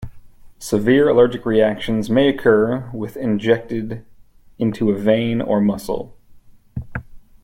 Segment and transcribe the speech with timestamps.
[0.57, 4.03] Severe allergic reactions may occur with injected
[4.57, 6.17] into a vein or muscle.